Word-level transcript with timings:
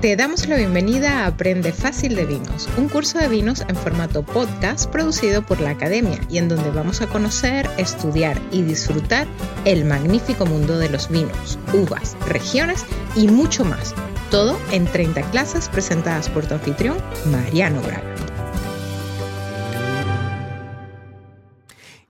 Te 0.00 0.14
damos 0.14 0.46
la 0.46 0.56
bienvenida 0.56 1.24
a 1.24 1.26
Aprende 1.26 1.72
Fácil 1.72 2.14
de 2.14 2.24
Vinos, 2.24 2.68
un 2.76 2.88
curso 2.88 3.18
de 3.18 3.26
vinos 3.26 3.64
en 3.66 3.74
formato 3.74 4.22
podcast 4.22 4.88
producido 4.88 5.42
por 5.42 5.60
la 5.60 5.70
Academia 5.70 6.20
y 6.30 6.38
en 6.38 6.48
donde 6.48 6.70
vamos 6.70 7.00
a 7.02 7.08
conocer, 7.08 7.68
estudiar 7.78 8.40
y 8.52 8.62
disfrutar 8.62 9.26
el 9.64 9.84
magnífico 9.84 10.46
mundo 10.46 10.78
de 10.78 10.88
los 10.88 11.08
vinos, 11.08 11.58
uvas, 11.74 12.16
regiones 12.28 12.86
y 13.16 13.26
mucho 13.26 13.64
más. 13.64 13.92
Todo 14.30 14.56
en 14.70 14.84
30 14.84 15.20
clases 15.32 15.68
presentadas 15.68 16.28
por 16.28 16.46
tu 16.46 16.54
anfitrión, 16.54 16.98
Mariano 17.32 17.80
Braga. 17.80 18.07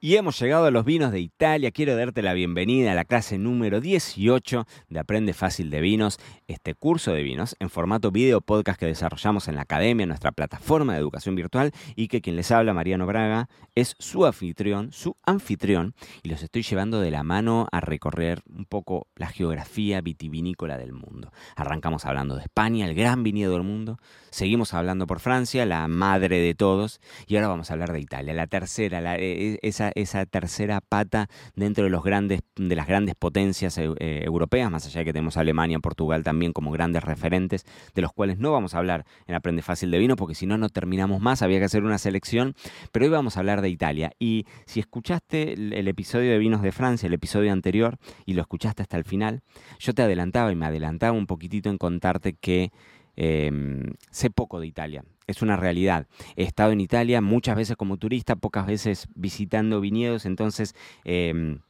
Y 0.00 0.14
hemos 0.14 0.38
llegado 0.38 0.66
a 0.66 0.70
los 0.70 0.84
vinos 0.84 1.10
de 1.10 1.18
Italia. 1.18 1.72
Quiero 1.72 1.96
darte 1.96 2.22
la 2.22 2.32
bienvenida 2.32 2.92
a 2.92 2.94
la 2.94 3.04
clase 3.04 3.36
número 3.36 3.80
18 3.80 4.64
de 4.88 5.00
Aprende 5.00 5.32
Fácil 5.32 5.70
de 5.70 5.80
Vinos, 5.80 6.20
este 6.46 6.76
curso 6.76 7.12
de 7.12 7.24
vinos 7.24 7.56
en 7.58 7.68
formato 7.68 8.12
video 8.12 8.40
podcast 8.40 8.78
que 8.78 8.86
desarrollamos 8.86 9.48
en 9.48 9.56
la 9.56 9.62
academia, 9.62 10.06
nuestra 10.06 10.30
plataforma 10.30 10.92
de 10.92 11.00
educación 11.00 11.34
virtual, 11.34 11.72
y 11.96 12.06
que 12.06 12.20
quien 12.20 12.36
les 12.36 12.52
habla, 12.52 12.74
Mariano 12.74 13.06
Braga, 13.06 13.48
es 13.74 13.96
su 13.98 14.24
anfitrión, 14.24 14.92
su 14.92 15.16
anfitrión, 15.24 15.96
y 16.22 16.28
los 16.28 16.44
estoy 16.44 16.62
llevando 16.62 17.00
de 17.00 17.10
la 17.10 17.24
mano 17.24 17.66
a 17.72 17.80
recorrer 17.80 18.42
un 18.48 18.66
poco 18.66 19.08
la 19.16 19.26
geografía 19.26 20.00
vitivinícola 20.00 20.78
del 20.78 20.92
mundo. 20.92 21.32
Arrancamos 21.56 22.04
hablando 22.04 22.36
de 22.36 22.42
España, 22.42 22.86
el 22.86 22.94
gran 22.94 23.24
viñedo 23.24 23.54
del 23.54 23.64
mundo, 23.64 23.98
seguimos 24.30 24.74
hablando 24.74 25.08
por 25.08 25.18
Francia, 25.18 25.66
la 25.66 25.88
madre 25.88 26.38
de 26.38 26.54
todos, 26.54 27.00
y 27.26 27.34
ahora 27.34 27.48
vamos 27.48 27.70
a 27.70 27.72
hablar 27.72 27.92
de 27.92 27.98
Italia, 27.98 28.32
la 28.32 28.46
tercera, 28.46 29.00
la, 29.00 29.16
e, 29.18 29.58
esa 29.94 30.26
tercera 30.26 30.80
pata 30.80 31.28
dentro 31.54 31.84
de, 31.84 31.90
los 31.90 32.02
grandes, 32.02 32.40
de 32.56 32.76
las 32.76 32.86
grandes 32.86 33.14
potencias 33.14 33.76
eh, 33.78 33.90
eh, 33.98 34.22
europeas, 34.24 34.70
más 34.70 34.86
allá 34.86 35.00
de 35.00 35.04
que 35.06 35.12
tenemos 35.12 35.36
Alemania, 35.36 35.78
Portugal 35.78 36.22
también 36.22 36.52
como 36.52 36.70
grandes 36.70 37.04
referentes, 37.04 37.64
de 37.94 38.02
los 38.02 38.12
cuales 38.12 38.38
no 38.38 38.52
vamos 38.52 38.74
a 38.74 38.78
hablar 38.78 39.04
en 39.26 39.34
Aprende 39.34 39.62
Fácil 39.62 39.90
de 39.90 39.98
Vino, 39.98 40.16
porque 40.16 40.34
si 40.34 40.46
no, 40.46 40.58
no 40.58 40.68
terminamos 40.68 41.20
más, 41.20 41.42
había 41.42 41.58
que 41.58 41.64
hacer 41.64 41.84
una 41.84 41.98
selección, 41.98 42.54
pero 42.92 43.06
hoy 43.06 43.10
vamos 43.10 43.36
a 43.36 43.40
hablar 43.40 43.62
de 43.62 43.68
Italia. 43.68 44.12
Y 44.18 44.46
si 44.66 44.80
escuchaste 44.80 45.54
el, 45.54 45.88
episodio 45.88 46.30
de 46.30 46.38
Vinos 46.38 46.62
de 46.62 46.72
Francia, 46.72 47.06
el 47.06 47.14
episodio 47.14 47.52
anterior, 47.52 47.98
y 48.26 48.34
lo 48.34 48.42
escuchaste 48.42 48.82
hasta 48.82 48.96
el 48.96 49.04
final, 49.04 49.42
yo 49.78 49.94
te 49.94 50.02
adelantaba 50.02 50.52
y 50.52 50.56
me 50.56 50.66
adelantaba 50.66 51.16
un 51.16 51.26
poquitito 51.26 51.70
en 51.70 51.78
contarte 51.78 52.34
que 52.34 52.70
em, 53.18 53.94
sé 54.10 54.30
poco 54.30 54.60
de 54.60 54.66
Italia 54.68 55.04
es 55.28 55.42
una 55.42 55.56
realidad. 55.56 56.06
He 56.36 56.42
estado 56.44 56.72
en 56.72 56.80
Italia 56.80 57.20
muchas 57.20 57.54
veces 57.54 57.76
como 57.76 57.98
turista, 57.98 58.34
pocas 58.36 58.66
veces 58.66 59.06
visitando 59.14 59.80
viñedos, 59.80 60.26
entonces... 60.26 60.74
Em, 61.04 61.60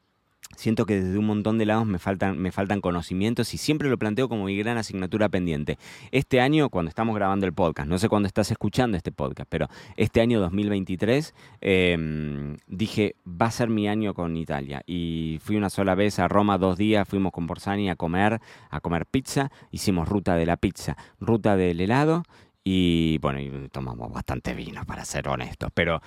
siento 0.56 0.86
que 0.86 1.00
desde 1.00 1.18
un 1.18 1.26
montón 1.26 1.58
de 1.58 1.66
lados 1.66 1.86
me 1.86 1.98
faltan, 1.98 2.38
me 2.38 2.52
faltan 2.52 2.80
conocimientos 2.80 3.54
y 3.54 3.58
siempre 3.58 3.88
lo 3.88 3.98
planteo 3.98 4.28
como 4.28 4.44
mi 4.44 4.56
gran 4.56 4.78
asignatura 4.78 5.28
pendiente. 5.28 5.78
Este 6.10 6.40
año, 6.40 6.68
cuando 6.68 6.88
estamos 6.88 7.14
grabando 7.14 7.46
el 7.46 7.52
podcast, 7.52 7.88
no 7.88 7.98
sé 7.98 8.08
cuándo 8.08 8.26
estás 8.26 8.50
escuchando 8.50 8.96
este 8.96 9.12
podcast, 9.12 9.48
pero 9.48 9.68
este 9.96 10.20
año 10.20 10.40
2023 10.40 11.34
em, 11.60 12.56
dije, 12.66 13.16
va 13.26 13.46
a 13.46 13.50
ser 13.50 13.68
mi 13.68 13.88
año 13.88 14.14
con 14.14 14.36
Italia. 14.36 14.82
Y 14.86 15.38
fui 15.42 15.56
una 15.56 15.70
sola 15.70 15.94
vez 15.94 16.18
a 16.18 16.28
Roma 16.28 16.58
dos 16.58 16.76
días, 16.76 17.08
fuimos 17.08 17.32
con 17.32 17.46
Borsani 17.46 17.90
a 17.90 17.96
comer, 17.96 18.40
a 18.70 18.80
comer 18.80 19.06
pizza, 19.06 19.50
hicimos 19.70 20.08
ruta 20.08 20.34
de 20.34 20.46
la 20.46 20.56
pizza, 20.56 20.96
ruta 21.20 21.56
del 21.56 21.80
helado 21.80 22.22
y 22.70 23.16
bueno, 23.18 23.68
tomamos 23.70 24.12
bastante 24.12 24.52
vino, 24.52 24.84
para 24.84 25.02
ser 25.06 25.26
honestos, 25.28 25.70
pero 25.72 26.02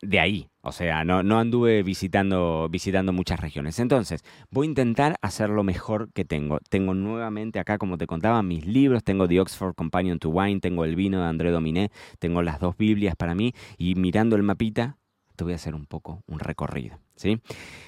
de 0.00 0.20
ahí, 0.20 0.48
o 0.60 0.72
sea, 0.72 1.04
no, 1.04 1.22
no 1.22 1.38
anduve 1.38 1.82
visitando, 1.82 2.68
visitando 2.70 3.12
muchas 3.12 3.40
regiones. 3.40 3.78
Entonces, 3.78 4.22
voy 4.50 4.66
a 4.66 4.70
intentar 4.70 5.16
hacer 5.22 5.50
lo 5.50 5.64
mejor 5.64 6.12
que 6.12 6.24
tengo. 6.24 6.58
Tengo 6.68 6.94
nuevamente 6.94 7.58
acá, 7.58 7.78
como 7.78 7.98
te 7.98 8.06
contaba, 8.06 8.42
mis 8.42 8.66
libros, 8.66 9.02
tengo 9.02 9.26
The 9.26 9.40
Oxford 9.40 9.74
Companion 9.74 10.18
to 10.18 10.30
Wine, 10.30 10.60
tengo 10.60 10.84
el 10.84 10.94
vino 10.94 11.20
de 11.20 11.26
André 11.26 11.50
Dominé, 11.50 11.90
tengo 12.18 12.42
las 12.42 12.60
dos 12.60 12.76
Biblias 12.76 13.16
para 13.16 13.34
mí, 13.34 13.54
y 13.76 13.94
mirando 13.96 14.36
el 14.36 14.42
mapita, 14.42 14.98
te 15.36 15.44
voy 15.44 15.52
a 15.52 15.56
hacer 15.56 15.74
un 15.74 15.86
poco 15.86 16.22
un 16.26 16.38
recorrido, 16.38 16.98
¿sí? 17.16 17.40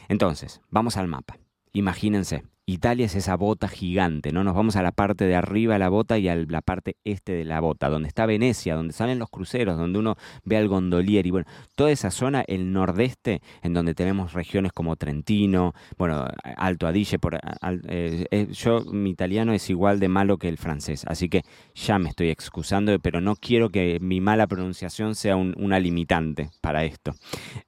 Entonces, 0.09 0.61
vamos 0.71 0.97
al 0.97 1.09
mapa. 1.09 1.39
Imagínense, 1.73 2.45
Italia 2.73 3.07
es 3.07 3.15
esa 3.15 3.37
bota 3.37 3.69
gigante, 3.69 4.33
¿no? 4.33 4.45
Nos 4.45 4.55
vamos 4.55 4.77
a 4.77 4.83
la 4.83 4.93
parte 4.93 5.27
de 5.27 5.35
arriba 5.35 5.75
de 5.75 5.81
la 5.81 5.89
bota 5.89 6.19
y 6.19 6.29
a 6.29 6.37
la 6.37 6.63
parte 6.63 6.97
este 7.05 7.33
de 7.33 7.45
la 7.45 7.61
bota, 7.61 7.89
donde 7.89 8.09
está 8.09 8.27
Venecia, 8.27 8.75
donde 8.75 8.93
salen 8.93 9.19
los 9.19 9.29
cruceros, 9.29 9.77
donde 9.77 9.99
uno 9.99 10.17
ve 10.45 10.57
al 10.57 10.69
gondolier 10.69 11.27
y 11.27 11.31
bueno, 11.31 11.47
toda 11.75 11.91
esa 11.91 12.11
zona, 12.11 12.45
el 12.47 12.73
nordeste, 12.73 13.43
en 13.63 13.75
donde 13.75 13.95
tenemos 13.95 14.33
regiones 14.33 14.73
como 14.73 14.97
Trentino, 14.97 15.75
bueno, 15.99 16.27
Alto 16.57 16.87
Adige, 16.87 17.19
por, 17.19 17.35
eh, 17.35 18.27
eh, 18.31 18.49
yo, 18.53 18.85
mi 18.85 19.11
italiano 19.11 19.53
es 19.53 19.69
igual 19.71 19.99
de 19.99 20.09
malo 20.09 20.39
que 20.39 20.49
el 20.49 20.57
francés, 20.57 21.05
así 21.07 21.29
que 21.29 21.43
ya 21.75 21.99
me 21.99 22.11
estoy 22.11 22.29
excusando, 22.29 22.97
pero 23.01 23.21
no 23.21 23.37
quiero 23.37 23.71
que 23.71 23.99
mi 24.01 24.21
mala 24.21 24.47
pronunciación 24.47 25.15
sea 25.15 25.37
una 25.37 25.81
limitante 25.81 26.51
para 26.61 26.85
esto. 26.85 27.15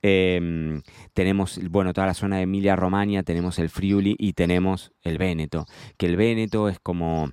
Em, 0.01 0.83
tenemos, 1.13 1.61
bueno, 1.71 1.93
toda 1.93 2.07
la 2.07 2.15
zona 2.15 2.37
de 2.37 2.43
Emilia-Romagna, 2.43 3.23
tenemos 3.23 3.59
el 3.59 3.69
Friuli 3.69 4.17
y 4.19 4.35
tenemos 4.35 4.92
el 5.03 5.19
Véneto, 5.19 5.67
que 5.97 6.07
el 6.07 6.17
Véneto 6.17 6.69
es 6.69 6.79
como 6.79 7.33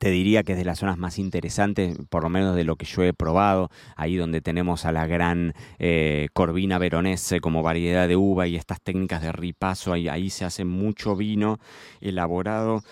te 0.00 0.10
diría 0.10 0.44
que 0.44 0.52
es 0.52 0.58
de 0.58 0.64
las 0.64 0.78
zonas 0.78 0.96
más 0.96 1.18
interesantes, 1.18 1.94
por 2.08 2.22
lo 2.22 2.30
menos 2.30 2.56
de 2.56 2.64
lo 2.64 2.76
que 2.76 2.86
yo 2.86 3.02
he 3.02 3.12
probado, 3.12 3.68
ahí 3.96 4.16
donde 4.16 4.40
tenemos 4.40 4.86
a 4.86 4.92
la 4.92 5.06
gran 5.06 5.52
eh, 5.78 6.28
Corvina 6.32 6.78
Veronese 6.78 7.40
como 7.42 7.62
variedad 7.62 8.08
de 8.08 8.16
uva 8.16 8.46
y 8.46 8.56
estas 8.56 8.80
técnicas 8.80 9.20
de 9.20 9.30
ripaso, 9.30 9.92
ahí, 9.92 10.08
ahí 10.08 10.30
se 10.30 10.46
hace 10.46 10.64
mucho 10.64 11.16
vino 11.16 11.58
elaborado 12.00 12.82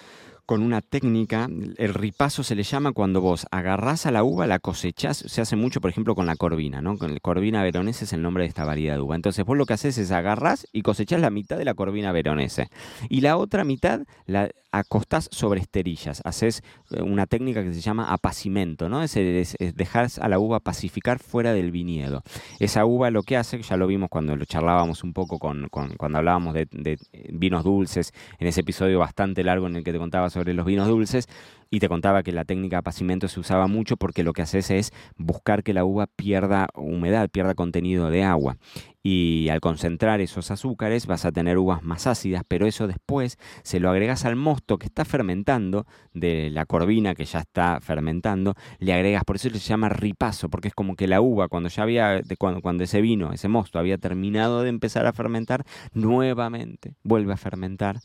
con 0.48 0.62
una 0.62 0.80
técnica, 0.80 1.46
el 1.76 1.92
ripaso 1.92 2.42
se 2.42 2.54
le 2.54 2.62
llama 2.62 2.92
cuando 2.92 3.20
vos 3.20 3.46
agarrás 3.50 4.06
a 4.06 4.10
la 4.10 4.24
uva, 4.24 4.46
la 4.46 4.58
cosechás, 4.58 5.18
se 5.18 5.42
hace 5.42 5.56
mucho 5.56 5.82
por 5.82 5.90
ejemplo 5.90 6.14
con 6.14 6.24
la 6.24 6.36
corvina, 6.36 6.80
¿no? 6.80 6.96
Con 6.96 7.10
el 7.10 7.20
corvina 7.20 7.62
veronese 7.62 8.06
es 8.06 8.14
el 8.14 8.22
nombre 8.22 8.44
de 8.44 8.48
esta 8.48 8.64
variedad 8.64 8.94
de 8.94 9.02
uva. 9.02 9.14
Entonces 9.14 9.44
vos 9.44 9.58
lo 9.58 9.66
que 9.66 9.74
haces 9.74 9.98
es 9.98 10.10
agarrás 10.10 10.66
y 10.72 10.80
cosechás 10.80 11.20
la 11.20 11.28
mitad 11.28 11.58
de 11.58 11.66
la 11.66 11.74
corvina 11.74 12.12
veronese 12.12 12.70
y 13.10 13.20
la 13.20 13.36
otra 13.36 13.62
mitad 13.64 14.06
la 14.24 14.48
acostás 14.72 15.28
sobre 15.32 15.60
esterillas, 15.60 16.20
haces 16.24 16.62
eh, 16.90 17.02
una 17.02 17.26
técnica 17.26 17.62
que 17.62 17.72
se 17.72 17.80
llama 17.80 18.12
apacimento, 18.12 18.88
¿no? 18.88 19.02
Es, 19.02 19.14
dejar 19.74 20.08
a 20.20 20.28
la 20.28 20.38
uva 20.38 20.60
pacificar 20.60 21.18
fuera 21.18 21.52
del 21.52 21.70
viñedo. 21.70 22.22
Esa 22.58 22.84
uva 22.84 23.10
lo 23.10 23.22
que 23.22 23.36
hace, 23.36 23.60
ya 23.62 23.76
lo 23.76 23.86
vimos 23.86 24.08
cuando 24.10 24.36
lo 24.36 24.44
charlábamos 24.44 25.04
un 25.04 25.12
poco 25.12 25.38
con, 25.38 25.68
cuando 25.68 26.18
hablábamos 26.18 26.54
de, 26.54 26.68
de, 26.70 26.98
vinos 27.30 27.64
dulces, 27.64 28.12
en 28.38 28.46
ese 28.46 28.60
episodio 28.60 28.98
bastante 28.98 29.42
largo 29.42 29.66
en 29.66 29.76
el 29.76 29.84
que 29.84 29.92
te 29.92 29.98
contaba 29.98 30.30
sobre 30.38 30.54
los 30.54 30.64
vinos 30.64 30.86
dulces 30.86 31.28
y 31.70 31.80
te 31.80 31.88
contaba 31.88 32.22
que 32.22 32.32
la 32.32 32.44
técnica 32.44 32.76
de 32.76 32.80
apacimiento 32.80 33.28
se 33.28 33.40
usaba 33.40 33.66
mucho 33.66 33.96
porque 33.96 34.22
lo 34.22 34.32
que 34.32 34.42
haces 34.42 34.70
es 34.70 34.92
buscar 35.16 35.62
que 35.62 35.74
la 35.74 35.84
uva 35.84 36.06
pierda 36.06 36.68
humedad, 36.74 37.28
pierda 37.28 37.54
contenido 37.54 38.08
de 38.08 38.22
agua. 38.22 38.56
Y 39.02 39.48
al 39.48 39.60
concentrar 39.60 40.20
esos 40.20 40.50
azúcares 40.50 41.06
vas 41.06 41.24
a 41.24 41.32
tener 41.32 41.58
uvas 41.58 41.82
más 41.82 42.06
ácidas, 42.06 42.42
pero 42.46 42.66
eso 42.66 42.86
después 42.86 43.38
se 43.62 43.80
lo 43.80 43.90
agregas 43.90 44.24
al 44.24 44.36
mosto 44.36 44.78
que 44.78 44.86
está 44.86 45.04
fermentando, 45.04 45.86
de 46.12 46.50
la 46.50 46.66
corvina 46.66 47.14
que 47.14 47.24
ya 47.24 47.40
está 47.40 47.80
fermentando, 47.80 48.54
le 48.78 48.92
agregas, 48.92 49.24
por 49.24 49.36
eso 49.36 49.50
se 49.50 49.58
llama 49.58 49.88
ripaso, 49.88 50.48
porque 50.48 50.68
es 50.68 50.74
como 50.74 50.94
que 50.94 51.06
la 51.06 51.20
uva 51.20 51.48
cuando 51.48 51.68
ya 51.68 51.82
había, 51.82 52.20
cuando, 52.38 52.60
cuando 52.60 52.84
ese 52.84 53.00
vino, 53.00 53.32
ese 53.32 53.48
mosto 53.48 53.78
había 53.78 53.98
terminado 53.98 54.62
de 54.62 54.68
empezar 54.68 55.06
a 55.06 55.12
fermentar, 55.12 55.64
nuevamente 55.94 56.94
vuelve 57.02 57.32
a 57.32 57.36
fermentar 57.36 58.00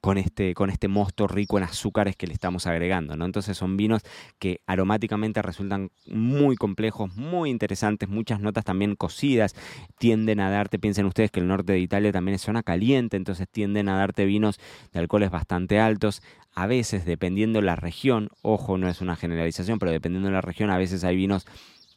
con 0.00 0.18
este, 0.18 0.54
con 0.54 0.70
este 0.70 0.88
mosto 0.88 1.26
rico 1.26 1.58
en 1.58 1.64
azúcares 1.64 2.16
que 2.16 2.26
le 2.26 2.32
estamos 2.32 2.66
agregando. 2.66 3.16
¿no? 3.16 3.24
Entonces 3.24 3.56
son 3.56 3.76
vinos 3.76 4.02
que 4.38 4.60
aromáticamente 4.66 5.42
resultan 5.42 5.90
muy 6.06 6.56
complejos, 6.56 7.14
muy 7.16 7.50
interesantes, 7.50 8.08
muchas 8.08 8.40
notas 8.40 8.64
también 8.64 8.96
cocidas, 8.96 9.54
tienden 9.98 10.40
a 10.40 10.50
darte, 10.50 10.78
piensen 10.78 11.06
ustedes 11.06 11.30
que 11.30 11.40
el 11.40 11.48
norte 11.48 11.72
de 11.72 11.80
Italia 11.80 12.12
también 12.12 12.34
es 12.36 12.42
zona 12.42 12.62
caliente, 12.62 13.16
entonces 13.16 13.48
tienden 13.50 13.88
a 13.88 13.96
darte 13.96 14.24
vinos 14.24 14.58
de 14.92 15.00
alcoholes 15.00 15.30
bastante 15.30 15.78
altos. 15.80 16.22
A 16.54 16.66
veces, 16.66 17.04
dependiendo 17.04 17.60
la 17.62 17.76
región, 17.76 18.30
ojo, 18.42 18.78
no 18.78 18.88
es 18.88 19.00
una 19.00 19.16
generalización, 19.16 19.78
pero 19.78 19.92
dependiendo 19.92 20.28
de 20.28 20.34
la 20.34 20.40
región, 20.40 20.70
a 20.70 20.78
veces 20.78 21.04
hay 21.04 21.16
vinos 21.16 21.46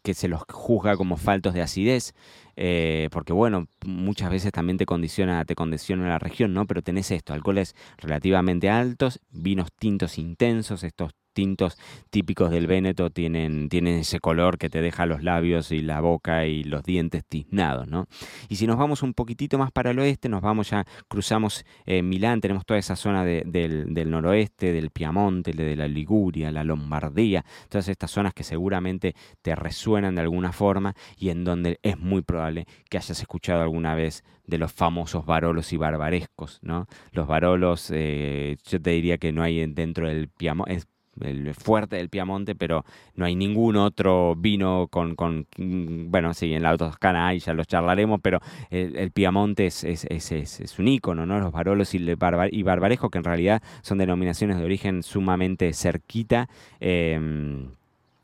que 0.04 0.14
se 0.14 0.28
los 0.28 0.44
juzga 0.50 0.98
como 0.98 1.18
faltos 1.18 1.54
de 1.54 1.62
acidez, 1.62 2.14
eh, 2.56 3.10
porque 3.12 3.34
bueno, 3.34 3.68
muchas 3.86 4.30
veces 4.30 4.52
también 4.52 4.78
te 4.78 4.86
condiciona, 4.86 5.46
te 5.46 5.56
condiciona 5.56 6.08
la 6.08 6.20
región, 6.20 6.54
¿no? 6.54 6.66
Pero 6.66 6.82
tenés 6.82 7.12
esto, 7.12 7.34
alcoholes 7.34 7.76
relativamente 7.98 8.70
altos, 8.70 9.20
vinos 9.32 9.70
tintos 9.78 10.18
intensos, 10.18 10.84
estos 10.84 11.14
tintos 11.34 11.78
típicos 12.10 12.52
del 12.52 12.68
Véneto 12.68 13.10
tienen, 13.10 13.70
tienen 13.70 14.00
ese 14.00 14.20
color 14.20 14.58
que 14.58 14.70
te 14.70 14.82
deja 14.82 15.06
los 15.06 15.24
labios 15.24 15.72
y 15.72 15.82
la 15.82 16.02
boca 16.02 16.46
y 16.46 16.64
los 16.64 16.84
dientes 16.84 17.24
tiznados, 17.26 17.88
¿no? 17.88 18.08
Y 18.50 18.56
si 18.56 18.68
nos 18.68 18.78
vamos 18.78 19.04
un 19.04 19.14
poquitito 19.14 19.58
más 19.58 19.72
para 19.72 19.92
el 19.92 20.00
oeste, 20.00 20.30
nos 20.30 20.42
vamos 20.42 20.70
ya, 20.70 20.86
cruzamos 21.08 21.66
eh, 21.86 22.02
Milán, 22.02 22.42
tenemos 22.42 22.66
toda 22.66 22.80
esa 22.80 22.96
zona 22.96 23.24
del, 23.26 24.10
noroeste, 24.10 24.74
del 24.74 24.92
Piamonte, 24.92 25.52
de 25.52 25.76
la 25.76 25.88
Liguria, 25.88 26.52
la 26.52 26.64
Lombardía, 26.64 27.46
todas 27.70 27.88
estas 27.88 28.12
zonas 28.12 28.34
que 28.34 28.44
seguramente 28.44 29.16
te 29.42 29.56
resuenan 29.56 30.16
de 30.16 30.22
alguna 30.22 30.52
forma 30.52 30.96
y 31.18 31.30
en 31.30 31.44
donde 31.44 31.80
es 31.84 31.98
muy 31.98 32.22
probable 32.22 32.66
que 32.90 32.98
hayas 32.98 33.20
escuchado 33.20 33.62
alguna 33.62 33.96
vez 33.96 34.24
de 34.46 34.58
los 34.58 34.74
famosos 34.74 35.26
varolos 35.26 35.72
y 35.72 35.78
barbarescos, 35.78 36.60
¿no? 36.62 36.88
Los 37.12 37.28
varolos, 37.28 37.90
eh, 37.94 38.58
yo 38.70 38.82
te 38.82 38.90
diría 38.92 39.18
que 39.18 39.32
no 39.32 39.44
hay 39.44 39.66
dentro 39.68 40.08
del 40.08 40.30
Piamonte, 40.30 40.82
el 41.20 41.54
fuerte 41.54 41.98
del 41.98 42.10
Piamonte, 42.10 42.56
pero 42.56 42.86
no 43.16 43.26
hay 43.26 43.36
ningún 43.36 43.76
otro 43.76 44.36
vino 44.36 44.88
con, 44.90 45.16
con 45.16 45.48
bueno, 45.58 46.34
sí, 46.34 46.54
en 46.54 46.64
la 46.64 46.78
Toscana 46.78 47.28
hay, 47.28 47.40
ya 47.40 47.54
los 47.54 47.68
charlaremos, 47.68 48.20
pero 48.22 48.40
el, 48.70 49.12
Piamonte 49.12 49.66
es, 49.66 49.84
es, 49.84 50.06
es, 50.06 50.80
un 50.80 50.88
ícono, 50.88 51.26
¿no? 51.26 51.40
Los 51.40 51.52
Barolos 51.52 51.94
y, 51.94 51.98
y 51.98 52.64
Barbarejo, 52.64 53.10
que 53.10 53.18
en 53.18 53.24
realidad 53.24 53.62
son 53.82 53.98
denominaciones 53.98 54.58
de 54.58 54.66
origen 54.66 55.04
sumamente 55.04 55.74
cerquita. 55.74 56.50
Em, 56.80 57.68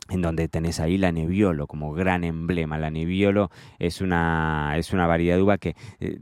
en 0.10 0.22
donde 0.22 0.48
tenés 0.48 0.80
ahí 0.80 0.98
la 0.98 1.12
Nebbiolo 1.12 1.68
como 1.68 1.94
gran 1.94 2.24
emblema. 2.24 2.78
La 2.78 2.90
Nebbiolo 2.90 3.52
es 3.80 4.02
una, 4.02 4.74
es 4.78 4.94
una 4.94 5.08
variedad 5.08 5.36
de 5.36 5.42
uva 5.42 5.58
que 5.58 5.76
eh, 6.00 6.18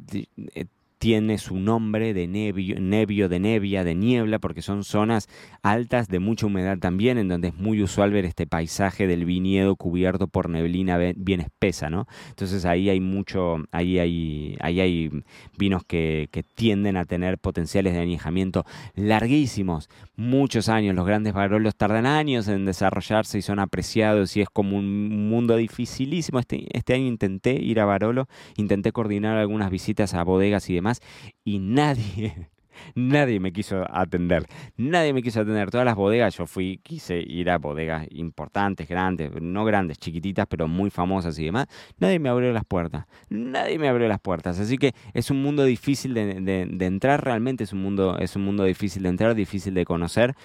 eh, 0.56 0.66
tiene 1.06 1.38
su 1.38 1.60
nombre 1.60 2.16
de 2.16 2.28
nebio, 2.28 2.80
nebio, 2.80 3.30
de 3.30 3.40
nebia, 3.40 3.84
de 3.84 3.94
niebla, 3.94 4.40
porque 4.40 4.64
son 4.64 4.84
zonas 4.84 5.30
altas 5.62 6.08
de 6.08 6.18
mucha 6.18 6.48
humedad 6.48 6.80
también, 6.80 7.20
en 7.20 7.28
donde 7.28 7.50
es 7.50 7.56
muy 7.56 7.84
usual 7.84 8.10
ver 8.10 8.26
este 8.26 8.48
paisaje 8.48 9.06
del 9.06 9.24
viñedo 9.24 9.76
cubierto 9.76 10.26
por 10.26 10.50
neblina 10.50 10.98
bien 11.16 11.42
espesa, 11.42 11.92
¿no? 11.92 12.08
Entonces 12.30 12.66
ahí 12.66 12.90
hay 12.90 13.02
mucho, 13.02 13.58
ahí 13.72 14.00
hay, 14.00 14.58
ahí 14.62 14.80
hay 14.80 15.12
vinos 15.60 15.84
que, 15.86 16.28
que 16.32 16.42
tienden 16.42 16.98
a 16.98 17.06
tener 17.06 17.38
potenciales 17.38 17.94
de 17.94 18.00
añejamiento 18.00 18.66
larguísimos, 18.96 19.90
muchos 20.16 20.70
años. 20.70 20.96
Los 20.96 21.06
grandes 21.06 21.34
barolos 21.34 21.76
tardan 21.76 22.08
años 22.08 22.48
en 22.48 22.66
desarrollarse 22.66 23.38
y 23.38 23.44
son 23.44 23.60
apreciados 23.60 24.36
y 24.38 24.42
es 24.42 24.50
como 24.50 24.76
un 24.76 25.30
mundo 25.30 25.56
dificilísimo. 25.56 26.40
Este, 26.40 26.66
este 26.76 26.96
año 26.96 27.06
intenté 27.06 27.54
ir 27.62 27.80
a 27.80 27.86
Barolo, 27.86 28.28
intenté 28.58 28.92
coordinar 28.92 29.38
algunas 29.38 29.70
visitas 29.70 30.16
a 30.16 30.24
bodegas 30.24 30.68
y 30.72 30.74
demás 30.74 30.95
y 31.44 31.60
nadie, 31.60 32.50
nadie 32.96 33.40
me 33.40 33.52
quiso 33.52 33.86
atender. 33.90 34.46
Nadie 34.78 35.14
me 35.14 35.22
quiso 35.22 35.42
atender. 35.42 35.72
Todas 35.72 35.86
las 35.86 35.96
bodegas, 35.96 36.36
yo 36.38 36.46
fui, 36.46 36.80
quise 36.84 37.20
ir 37.20 37.50
a 37.50 37.58
bodegas 37.58 38.08
importantes, 38.12 38.88
grandes, 38.88 39.32
no 39.42 39.66
grandes, 39.66 39.98
chiquititas, 39.98 40.46
pero 40.48 40.68
muy 40.68 40.90
famosas 40.90 41.38
y 41.40 41.46
demás. 41.46 41.68
Nadie 42.00 42.20
me 42.20 42.30
abrió 42.30 42.52
las 42.54 42.66
puertas. 42.66 43.06
Nadie 43.30 43.80
me 43.80 43.88
abrió 43.88 44.08
las 44.08 44.20
puertas. 44.20 44.60
Así 44.60 44.78
que 44.78 44.94
es 45.14 45.32
un 45.32 45.42
mundo 45.42 45.64
difícil 45.64 46.14
de, 46.14 46.86
entrar, 46.86 47.24
realmente 47.24 47.64
es 47.64 47.74
un, 47.74 47.82
mundo, 47.82 48.18
es 48.20 48.36
un 48.36 48.44
mundo 48.44 48.64
difícil 48.64 49.04
de 49.04 49.10
entrar, 49.10 49.36
difícil 49.36 49.74
de 49.74 49.86
conocer. 49.86 50.36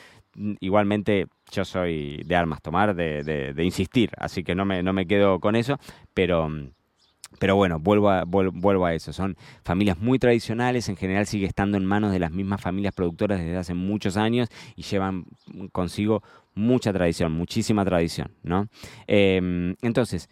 Igualmente 0.61 1.27
yo 1.51 1.65
soy 1.65 2.23
de 2.25 2.37
armas 2.37 2.63
tomar, 2.63 2.95
de, 2.95 3.25
de 3.25 3.65
insistir, 3.65 4.11
así 4.17 4.45
que 4.45 4.55
no 4.55 4.65
me, 4.65 4.81
no 4.81 4.93
me 4.93 5.07
quedo 5.07 5.41
con 5.41 5.57
eso, 5.57 5.79
pero 6.15 6.49
pero 7.41 7.57
bueno, 7.57 7.81
vuelvo 7.81 8.11
a, 8.11 8.25
vuelvo 8.25 8.85
a 8.85 8.93
eso. 8.93 9.15
Son 9.15 9.35
familias 9.65 9.99
muy 9.99 10.19
tradicionales, 10.19 10.91
en 10.91 10.97
general 10.97 11.27
sigue 11.27 11.47
estando 11.47 11.79
en 11.79 11.87
manos 11.87 12.13
de 12.13 12.19
las 12.19 12.31
mismas 12.31 12.61
familias 12.61 12.95
productoras 12.95 13.41
desde 13.41 13.57
hace 13.57 13.73
muchos 13.73 14.19
años 14.19 14.51
y 14.77 14.83
llevan 14.83 15.25
consigo 15.73 16.23
mucha 16.55 16.93
tradición, 16.93 17.33
muchísima 17.33 17.83
tradición, 17.83 18.33
¿no? 18.43 18.69
Em, 19.07 19.75
entonces, 19.81 20.29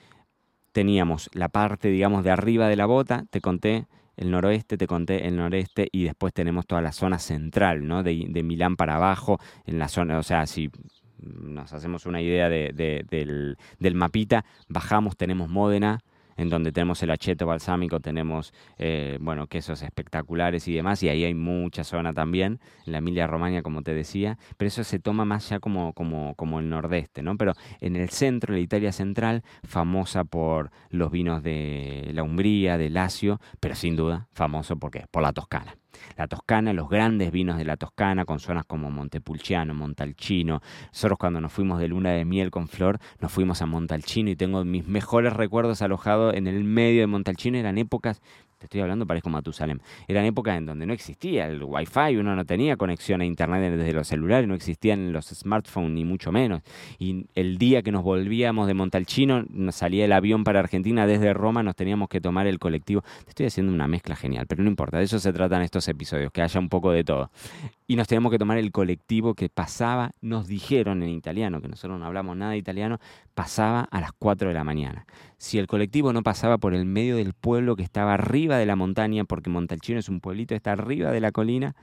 teníamos 0.72 1.30
la 1.32 1.48
parte, 1.48 1.88
digamos, 1.88 2.24
de 2.24 2.30
arriba 2.30 2.68
de 2.68 2.76
la 2.76 2.84
bota, 2.84 3.24
te 3.30 3.40
conté 3.40 3.86
el 4.18 4.30
noroeste, 4.30 4.76
te 4.76 4.86
conté 4.86 5.26
el 5.26 5.36
noreste 5.36 5.88
y 5.90 6.04
después 6.04 6.34
tenemos 6.34 6.66
toda 6.66 6.82
la 6.82 6.92
zona 6.92 7.18
central, 7.18 7.86
¿no? 7.86 8.02
De, 8.02 8.26
de 8.28 8.42
Milán 8.42 8.76
para 8.76 8.96
abajo, 8.96 9.38
en 9.64 9.78
la 9.78 9.88
zona, 9.88 10.18
o 10.18 10.22
sea, 10.22 10.44
si 10.44 10.70
nos 11.22 11.72
hacemos 11.72 12.04
una 12.04 12.20
idea 12.20 12.50
de, 12.50 12.74
del, 13.08 13.56
del 13.78 13.94
mapita, 13.94 14.44
bajamos, 14.68 15.16
tenemos 15.16 15.48
Módena, 15.48 16.00
en 16.38 16.48
donde 16.48 16.72
tenemos 16.72 17.02
el 17.02 17.10
acheto 17.10 17.46
balsámico, 17.46 18.00
tenemos, 18.00 18.54
eh, 18.78 19.18
bueno, 19.20 19.46
quesos 19.48 19.82
espectaculares 19.82 20.66
y 20.68 20.74
demás, 20.74 21.02
y 21.02 21.10
ahí 21.10 21.24
hay 21.24 21.34
mucha 21.34 21.84
zona 21.84 22.14
también, 22.14 22.60
en 22.86 22.92
la 22.92 22.98
Emilia 22.98 23.26
Romagna, 23.26 23.62
como 23.62 23.82
te 23.82 23.92
decía, 23.92 24.38
pero 24.56 24.68
eso 24.68 24.84
se 24.84 24.98
toma 24.98 25.26
más 25.26 25.50
ya 25.50 25.60
como, 25.60 25.92
como, 25.92 26.34
como 26.36 26.60
el 26.60 26.70
nordeste, 26.70 27.22
¿no? 27.22 27.36
Pero 27.36 27.52
en 27.80 27.96
el 27.96 28.08
centro, 28.08 28.54
la 28.54 28.60
Italia 28.60 28.92
central, 28.92 29.42
famosa 29.64 30.24
por 30.24 30.70
los 30.88 31.10
vinos 31.10 31.42
de 31.42 32.10
la 32.14 32.22
Umbría, 32.22 32.78
de 32.78 32.88
Lacio, 32.88 33.40
pero 33.60 33.74
sin 33.74 33.96
duda 33.96 34.28
famoso 34.32 34.78
porque 34.78 35.04
por 35.10 35.22
la 35.22 35.32
Toscana. 35.32 35.76
La 36.16 36.28
Toscana, 36.28 36.72
los 36.72 36.88
grandes 36.88 37.30
vinos 37.32 37.58
de 37.58 37.64
la 37.64 37.76
Toscana, 37.76 38.24
con 38.24 38.40
zonas 38.40 38.64
como 38.64 38.90
Montepulciano, 38.90 39.74
Montalcino. 39.74 40.60
Nosotros 40.92 41.18
cuando 41.18 41.40
nos 41.40 41.52
fuimos 41.52 41.80
de 41.80 41.88
luna 41.88 42.10
de 42.12 42.24
miel 42.24 42.50
con 42.50 42.68
Flor, 42.68 42.98
nos 43.20 43.32
fuimos 43.32 43.62
a 43.62 43.66
Montalcino 43.66 44.30
y 44.30 44.36
tengo 44.36 44.64
mis 44.64 44.86
mejores 44.86 45.32
recuerdos 45.32 45.82
alojados 45.82 46.34
en 46.34 46.46
el 46.46 46.64
medio 46.64 47.00
de 47.00 47.06
Montalcino. 47.06 47.58
Eran 47.58 47.78
épocas 47.78 48.20
te 48.58 48.66
estoy 48.66 48.80
hablando, 48.80 49.06
parezco 49.06 49.30
Matusalem. 49.30 49.78
Eran 50.08 50.24
épocas 50.24 50.58
en 50.58 50.66
donde 50.66 50.84
no 50.84 50.92
existía 50.92 51.46
el 51.46 51.62
wifi, 51.62 52.16
uno 52.16 52.34
no 52.34 52.44
tenía 52.44 52.76
conexión 52.76 53.20
a 53.20 53.24
internet 53.24 53.76
desde 53.76 53.92
los 53.92 54.08
celulares, 54.08 54.48
no 54.48 54.54
existían 54.54 55.12
los 55.12 55.26
smartphones 55.26 55.92
ni 55.92 56.04
mucho 56.04 56.32
menos. 56.32 56.62
Y 56.98 57.26
el 57.34 57.58
día 57.58 57.82
que 57.82 57.92
nos 57.92 58.02
volvíamos 58.02 58.66
de 58.66 58.74
Montalcino, 58.74 59.44
nos 59.48 59.76
salía 59.76 60.04
el 60.04 60.12
avión 60.12 60.42
para 60.42 60.58
Argentina 60.58 61.06
desde 61.06 61.32
Roma, 61.34 61.62
nos 61.62 61.76
teníamos 61.76 62.08
que 62.08 62.20
tomar 62.20 62.46
el 62.46 62.58
colectivo. 62.58 63.02
Te 63.24 63.30
estoy 63.30 63.46
haciendo 63.46 63.72
una 63.72 63.86
mezcla 63.86 64.16
genial, 64.16 64.46
pero 64.48 64.62
no 64.62 64.68
importa, 64.68 64.98
de 64.98 65.04
eso 65.04 65.20
se 65.20 65.32
tratan 65.32 65.62
estos 65.62 65.86
episodios, 65.86 66.32
que 66.32 66.42
haya 66.42 66.58
un 66.58 66.68
poco 66.68 66.90
de 66.90 67.04
todo. 67.04 67.30
Y 67.86 67.96
nos 67.96 68.08
teníamos 68.08 68.32
que 68.32 68.38
tomar 68.38 68.58
el 68.58 68.72
colectivo 68.72 69.34
que 69.34 69.48
pasaba, 69.48 70.10
nos 70.20 70.48
dijeron 70.48 71.02
en 71.02 71.10
italiano, 71.10 71.62
que 71.62 71.68
nosotros 71.68 71.98
no 71.98 72.06
hablamos 72.06 72.36
nada 72.36 72.52
de 72.52 72.58
italiano, 72.58 72.98
pasaba 73.34 73.82
a 73.82 74.00
las 74.00 74.10
4 74.18 74.48
de 74.48 74.54
la 74.54 74.64
mañana. 74.64 75.06
Si 75.36 75.58
el 75.58 75.68
colectivo 75.68 76.12
no 76.12 76.22
pasaba 76.24 76.58
por 76.58 76.74
el 76.74 76.84
medio 76.84 77.16
del 77.16 77.34
pueblo 77.34 77.76
que 77.76 77.84
estaba 77.84 78.14
arriba 78.14 78.47
de 78.56 78.66
la 78.66 78.76
montaña, 78.76 79.24
porque 79.24 79.50
Montalcino 79.50 79.98
es 79.98 80.08
un 80.08 80.20
pueblito, 80.20 80.54
está 80.54 80.72
arriba 80.72 81.10
de 81.10 81.20
la 81.20 81.32
colina, 81.32 81.76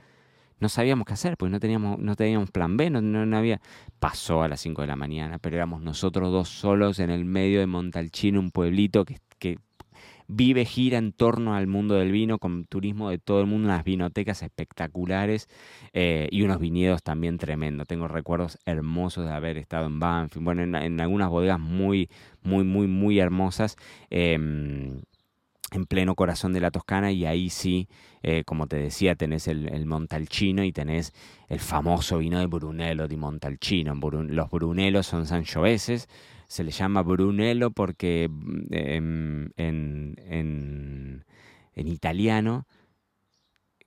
no 0.58 0.68
sabíamos 0.68 1.06
qué 1.06 1.12
hacer, 1.12 1.36
pues 1.36 1.52
no 1.52 1.60
teníamos, 1.60 1.98
no 1.98 2.16
teníamos 2.16 2.50
plan 2.50 2.76
B, 2.76 2.90
no, 2.90 3.00
no, 3.00 3.36
había... 3.36 3.60
Pasó 3.98 4.42
a 4.42 4.48
las 4.48 4.60
5 4.60 4.82
de 4.82 4.88
la 4.88 4.96
mañana, 4.96 5.38
pero 5.38 5.56
éramos 5.56 5.82
nosotros 5.82 6.32
dos 6.32 6.48
solos 6.48 6.98
en 6.98 7.10
el 7.10 7.24
medio 7.24 7.60
de 7.60 7.66
Montalcino, 7.66 8.40
un 8.40 8.50
pueblito 8.50 9.04
que, 9.04 9.18
que 9.38 9.58
vive, 10.28 10.64
gira 10.64 10.98
en 10.98 11.12
torno 11.12 11.54
al 11.54 11.66
mundo 11.66 11.94
del 11.94 12.10
vino, 12.10 12.38
con 12.38 12.64
turismo 12.64 13.10
de 13.10 13.18
todo 13.18 13.40
el 13.40 13.46
mundo, 13.46 13.68
unas 13.68 13.84
vinotecas 13.84 14.42
espectaculares 14.42 15.48
eh, 15.92 16.28
y 16.30 16.42
unos 16.42 16.58
viñedos 16.58 17.02
también 17.02 17.38
tremendos. 17.38 17.86
Tengo 17.86 18.08
recuerdos 18.08 18.58
hermosos 18.64 19.24
de 19.26 19.32
haber 19.32 19.58
estado 19.58 19.86
en 19.86 20.00
Banfield, 20.00 20.44
bueno, 20.44 20.62
en, 20.62 21.00
algunas 21.00 21.28
bodegas 21.28 21.60
muy, 21.60 22.08
muy, 22.42 22.64
muy, 22.64 22.86
muy 22.86 23.18
hermosas. 23.18 23.76
Em, 24.10 25.02
en 25.72 25.86
pleno 25.86 26.14
corazón 26.14 26.52
de 26.52 26.60
la 26.60 26.70
Toscana 26.70 27.10
y 27.12 27.24
ahí 27.24 27.50
sí, 27.50 27.88
eh, 28.22 28.44
como 28.44 28.66
te 28.66 28.76
decía, 28.76 29.16
tenés 29.16 29.48
el, 29.48 29.86
Montalcino 29.86 30.64
y 30.64 30.72
tenés 30.72 31.12
el 31.48 31.60
famoso 31.60 32.18
vino 32.18 32.38
de 32.38 32.46
Brunello 32.46 33.08
di 33.08 33.16
Montalcino. 33.16 33.94
los 33.94 34.50
Brunelos 34.50 35.06
son 35.06 35.26
sanchoveses, 35.26 36.08
se 36.46 36.62
le 36.62 36.70
llama 36.70 37.02
Brunello 37.02 37.70
porque 37.70 38.28
mm, 38.30 38.66
em, 38.70 39.44
en, 39.56 40.16
en, 40.28 41.24
en 41.74 41.88
italiano 41.88 42.66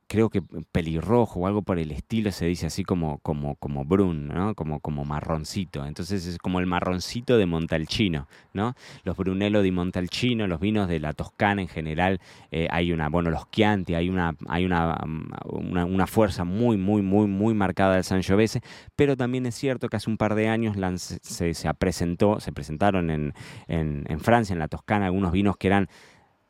creo 0.09 0.31
que 0.31 0.41
pelirrojo 0.71 1.41
o 1.41 1.47
algo 1.47 1.61
por 1.61 1.77
el 1.77 1.91
estilo 1.91 2.31
se 2.31 2.47
dice 2.47 2.65
así 2.65 2.83
como, 2.83 3.19
como, 3.19 3.55
como 3.55 3.85
brun, 3.85 4.27
¿no? 4.27 4.55
Como, 4.55 4.79
como 4.79 5.05
marroncito. 5.05 5.85
Entonces 5.85 6.25
es 6.25 6.39
como 6.39 6.59
el 6.59 6.65
marroncito 6.65 7.37
de 7.37 7.45
Montalcino, 7.45 8.27
¿no? 8.53 8.73
Los 9.03 9.15
Brunello 9.15 9.61
di 9.61 9.71
Montalcino, 9.71 10.47
los 10.47 10.59
vinos 10.59 10.89
de 10.89 10.99
la 10.99 11.13
Toscana 11.13 11.61
en 11.61 11.67
general, 11.67 12.19
eh, 12.51 12.67
hay 12.71 12.91
una, 12.91 13.07
bueno, 13.07 13.29
los 13.29 13.49
Chianti, 13.51 13.93
hay 13.93 14.09
una, 14.09 14.35
hay 14.47 14.65
una, 14.65 14.97
una, 15.45 15.85
una, 15.85 16.07
fuerza 16.07 16.43
muy, 16.43 16.75
muy, 16.75 17.03
muy, 17.03 17.27
muy 17.27 17.53
marcada 17.53 17.93
del 17.93 18.03
Sangiovese, 18.03 18.61
pero 18.95 19.15
también 19.15 19.45
es 19.45 19.53
cierto 19.53 19.89
que 19.89 19.97
hace 19.97 20.09
un 20.09 20.17
par 20.17 20.33
de 20.33 20.49
años 20.49 20.75
se, 20.97 21.53
se 21.53 21.73
presentó, 21.75 22.39
se 22.39 22.51
presentaron 22.51 23.11
en, 23.11 23.33
en, 23.67 24.05
en 24.09 24.19
Francia, 24.19 24.53
en 24.53 24.59
la 24.59 24.67
Toscana, 24.67 25.05
algunos 25.05 25.31
vinos 25.31 25.55
que 25.55 25.67
eran 25.67 25.87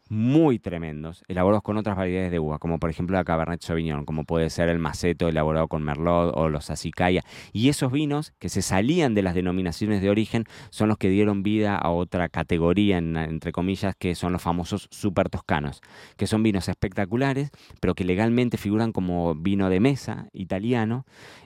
muy 0.10 0.60
tremendos, 0.60 1.24
elaborados 1.28 1.64
con 1.64 1.78
otras 1.78 1.96
variedades 1.96 2.32
de 2.32 2.40
uva, 2.40 2.58
como 2.58 2.80
por 2.80 2.90
ejemplo 2.90 3.16
la 3.16 3.24
Cabernet 3.24 3.62
Sauvignon, 3.62 4.06
como 4.06 4.24
puede 4.24 4.50
ser 4.50 4.68
el 4.70 4.80
Maceto 4.80 5.28
elaborado 5.28 5.68
con 5.68 5.84
Merlot 5.84 6.34
o 6.36 6.50
los 6.50 6.70
Acicaya. 6.70 7.24
Y 7.54 7.70
esos 7.70 7.92
vinos 7.92 8.34
que 8.40 8.50
se 8.50 8.62
salían 8.62 9.14
de 9.14 9.22
las 9.22 9.36
denominaciones 9.36 10.02
de 10.02 10.10
origen 10.10 10.46
son 10.72 10.90
los 10.90 10.98
que 10.98 11.10
dieron 11.10 11.44
vida 11.44 11.76
a 11.78 11.92
otra 11.92 12.28
categoría, 12.28 12.98
entre 12.98 13.52
comillas, 13.52 13.96
que 13.96 14.16
son 14.16 14.34
los 14.34 14.42
famosos 14.42 14.88
super 14.92 15.30
toscanos, 15.30 15.82
que 16.18 16.28
son 16.28 16.44
vinos 16.44 16.68
espectaculares, 16.68 17.52
pero 17.80 17.94
que 17.94 18.04
legalmente 18.04 18.58
figuran 18.58 18.92
como 18.92 19.36
vino 19.36 19.70
de 19.70 19.80
mesa 19.80 20.28
italiano 20.34 21.06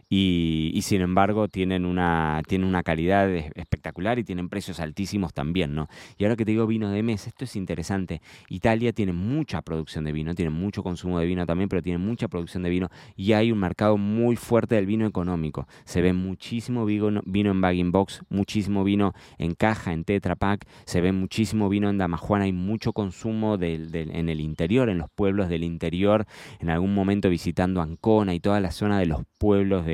y, 0.09 0.79
sin 0.83 1.01
embargo 1.01 1.47
tienen 1.47 1.85
una, 1.85 2.41
tienen 2.47 2.67
una 2.67 2.83
calidad 2.83 3.29
espectacular 3.29 4.19
y 4.19 4.23
tienen 4.23 4.49
precios 4.49 4.79
altísimos 4.79 5.33
también, 5.33 5.73
¿no? 5.75 5.87
Y 6.17 6.25
ahora 6.25 6.35
que 6.35 6.45
te 6.45 6.51
digo 6.51 6.67
vino 6.67 6.89
de 6.89 7.03
mesa, 7.03 7.29
esto 7.29 7.45
es 7.45 7.55
interesante. 7.55 8.21
Italia 8.49 8.93
tiene 8.93 9.13
mucha 9.13 9.61
producción 9.61 10.03
de 10.03 10.11
vino, 10.11 10.35
tiene 10.35 10.49
mucho 10.49 10.83
consumo 10.83 11.19
de 11.19 11.25
vino 11.25 11.45
también, 11.45 11.69
pero 11.69 11.81
tiene 11.81 11.97
mucha 11.97 12.27
producción 12.27 12.63
de 12.63 12.69
vino 12.69 12.89
y 13.15 13.33
hay 13.33 13.51
un 13.51 13.59
mercado 13.59 13.97
muy 13.97 14.35
fuerte 14.35 14.75
del 14.75 14.85
vino 14.85 15.05
económico. 15.05 15.67
Se 15.85 16.01
ve 16.01 16.13
muchísimo 16.13 16.85
vino, 16.85 17.21
vino 17.25 17.51
en 17.51 17.61
bagging 17.61 17.91
box, 17.91 18.21
muchísimo 18.29 18.83
vino 18.83 19.13
en 19.37 19.53
caja, 19.55 19.93
en 19.93 20.03
Tetra 20.03 20.35
Pak, 20.35 20.65
se 20.85 21.01
ve 21.01 21.11
muchísimo 21.11 21.69
vino 21.69 21.89
en 21.89 21.97
Damajuana, 21.97 22.45
hay 22.45 22.53
mucho 22.53 22.93
consumo 22.93 23.57
en 23.61 24.29
el 24.29 24.39
interior, 24.39 24.89
en 24.89 24.97
los 24.97 25.09
pueblos 25.09 25.49
del 25.49 25.63
interior, 25.63 26.25
en 26.59 26.69
algún 26.69 26.93
momento 26.93 27.29
visitando 27.29 27.81
Ancona 27.81 28.33
y 28.33 28.39
toda 28.39 28.59
la 28.59 28.71
zona 28.71 28.99
de 28.99 29.05
los 29.05 29.23
pueblos 29.37 29.85
de, 29.85 29.92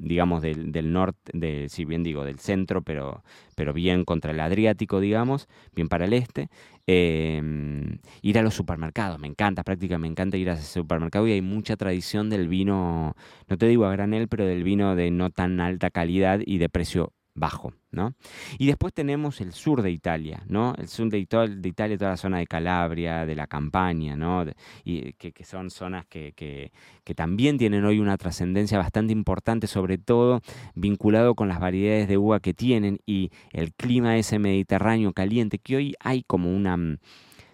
digamos, 0.00 0.42
del, 0.42 0.92
norte, 0.92 1.32
de, 1.34 1.68
si 1.68 1.84
bien 1.84 2.02
digo, 2.02 2.24
del 2.24 2.38
centro, 2.38 2.82
pero, 2.82 3.22
pero 3.54 3.72
bien 3.72 4.04
contra 4.04 4.32
el 4.32 4.40
Adriático, 4.40 5.00
digamos, 5.00 5.48
bien 5.74 5.88
para 5.88 6.04
el 6.06 6.12
este. 6.12 6.48
Em, 6.86 7.98
ir 8.22 8.38
a 8.38 8.42
los 8.42 8.54
supermercados, 8.54 9.18
me 9.20 9.28
encanta, 9.28 9.62
prácticamente 9.62 10.00
me 10.00 10.08
encanta 10.08 10.36
ir 10.36 10.50
a 10.50 10.54
ese 10.54 10.64
supermercado 10.64 11.28
y 11.28 11.32
hay 11.32 11.42
mucha 11.42 11.76
tradición 11.76 12.30
del 12.30 12.48
vino, 12.48 13.14
no 13.48 13.56
te 13.58 13.66
digo 13.66 13.84
a 13.84 13.92
granel, 13.92 14.28
pero 14.28 14.46
del 14.46 14.64
vino 14.64 14.96
de 14.96 15.10
no 15.10 15.30
tan 15.30 15.60
alta 15.60 15.90
calidad 15.90 16.40
y 16.44 16.58
de 16.58 16.68
precio 16.68 17.12
bajo, 17.40 17.72
¿no? 17.90 18.14
Y 18.58 18.66
después 18.68 18.94
tenemos 18.94 19.40
el 19.40 19.52
sur 19.52 19.82
de 19.82 19.90
Italia, 19.90 20.44
¿no? 20.46 20.74
El 20.76 20.88
sur 20.88 21.08
de, 21.08 21.18
Italia, 21.18 21.98
toda 21.98 22.10
la 22.10 22.16
zona 22.16 22.38
de 22.38 22.46
Calabria, 22.46 23.26
de 23.26 23.34
la 23.34 23.46
Campania, 23.46 24.14
¿no? 24.14 24.44
y 24.84 25.14
que, 25.14 25.32
son 25.44 25.70
zonas 25.70 26.06
que, 26.06 26.32
que, 26.34 26.70
también 27.14 27.58
tienen 27.58 27.84
hoy 27.84 27.98
una 27.98 28.16
trascendencia 28.16 28.78
bastante 28.78 29.12
importante, 29.12 29.66
sobre 29.66 29.98
todo 29.98 30.40
vinculado 30.74 31.34
con 31.34 31.48
las 31.48 31.58
variedades 31.58 32.06
de 32.06 32.18
uva 32.18 32.38
que 32.38 32.54
tienen 32.54 33.00
y 33.04 33.30
el 33.52 33.74
clima 33.74 34.16
ese 34.16 34.38
mediterráneo 34.38 35.12
caliente, 35.12 35.58
que 35.58 35.76
hoy 35.76 35.94
hay 35.98 36.22
como 36.22 36.54
una 36.54 36.76
mm, 36.76 36.98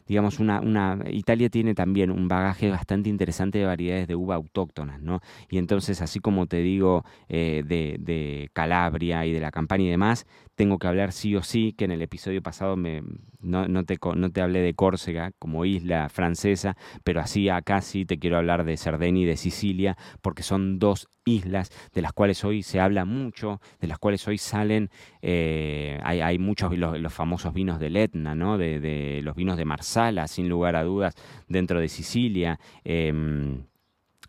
digamos, 0.06 0.38
una, 0.38 0.60
una, 0.60 0.98
Italia 1.10 1.48
tiene 1.48 1.74
también 1.74 2.10
un 2.10 2.28
bagaje 2.28 2.70
bastante 2.70 3.08
interesante 3.08 3.58
de 3.58 3.66
variedades 3.66 4.08
de 4.08 4.14
uva 4.14 4.36
autóctonas, 4.36 5.00
¿no? 5.00 5.20
Y 5.50 5.58
entonces, 5.58 6.00
así 6.02 6.20
como 6.20 6.46
te 6.46 6.58
digo 6.58 7.04
eh, 7.28 7.62
de, 7.66 7.96
de, 7.98 8.50
Calabria 8.52 9.26
y 9.26 9.32
de 9.32 9.40
la 9.40 9.50
Campania 9.50 9.86
y 9.86 9.90
demás, 9.90 10.26
tengo 10.56 10.78
que 10.78 10.88
hablar 10.88 11.12
sí 11.12 11.36
o 11.36 11.42
sí, 11.42 11.72
que 11.72 11.84
en 11.84 11.92
el 11.92 12.02
episodio 12.02 12.42
pasado 12.42 12.76
me, 12.76 13.02
no, 13.40 13.68
no, 13.68 13.84
te, 13.84 13.98
no 14.16 14.30
te 14.30 14.40
hablé 14.40 14.60
de 14.60 14.74
Córcega 14.74 15.32
como 15.38 15.64
isla 15.64 16.08
francesa, 16.08 16.76
pero 17.04 17.20
así 17.20 17.48
acá 17.48 17.82
sí 17.82 18.04
te 18.04 18.18
quiero 18.18 18.38
hablar 18.38 18.64
de 18.64 18.76
Cerdeña 18.76 19.20
y 19.20 19.24
de 19.26 19.36
Sicilia, 19.36 19.96
porque 20.22 20.42
son 20.42 20.78
dos 20.78 21.08
islas 21.26 21.70
de 21.92 22.02
las 22.02 22.12
cuales 22.12 22.44
hoy 22.44 22.62
se 22.62 22.80
habla 22.80 23.04
mucho, 23.04 23.60
de 23.80 23.86
las 23.86 23.98
cuales 23.98 24.26
hoy 24.26 24.38
salen, 24.38 24.90
eh, 25.22 26.00
hay, 26.02 26.20
hay, 26.20 26.38
muchos 26.38 26.76
los, 26.76 26.98
los, 26.98 27.12
famosos 27.12 27.52
vinos 27.52 27.78
del 27.78 27.96
Etna, 27.96 28.34
¿no? 28.34 28.56
de, 28.58 28.80
de, 28.80 29.20
los 29.22 29.36
vinos 29.36 29.56
de 29.56 29.64
Marsala, 29.64 30.26
sin 30.26 30.48
lugar 30.48 30.74
a 30.76 30.84
dudas, 30.84 31.14
dentro 31.48 31.80
de 31.80 31.88
Sicilia. 31.88 32.58
Eh, 32.84 33.12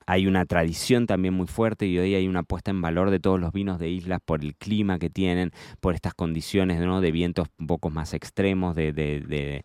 hay 0.07 0.25
una 0.25 0.45
tradición 0.45 1.05
también 1.05 1.33
muy 1.33 1.47
fuerte 1.47 1.85
y 1.85 1.99
hoy 1.99 2.15
hay 2.15 2.27
una 2.27 2.43
puesta 2.43 2.71
en 2.71 2.81
valor 2.81 3.11
de 3.11 3.19
todos 3.19 3.39
los 3.39 3.51
vinos 3.51 3.77
de 3.77 3.89
islas 3.89 4.21
por 4.23 4.41
el 4.41 4.55
clima 4.55 4.99
que 4.99 5.09
tienen, 5.09 5.51
por 5.81 5.95
estas 5.95 6.13
condiciones 6.13 6.79
¿no? 6.79 7.01
de 7.01 7.11
vientos 7.11 7.49
un 7.59 7.67
poco 7.67 7.89
más 7.89 8.13
extremos, 8.13 8.73
de, 8.73 9.63